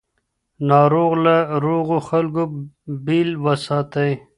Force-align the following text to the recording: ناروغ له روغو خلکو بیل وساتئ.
ناروغ 0.69 1.11
له 1.25 1.35
روغو 1.65 1.97
خلکو 2.09 2.43
بیل 3.05 3.29
وساتئ. 3.45 4.11